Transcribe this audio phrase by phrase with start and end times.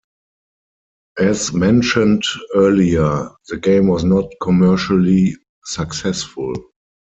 [1.19, 2.23] As mentioned
[2.55, 6.53] earlier, the game was not commercially successful.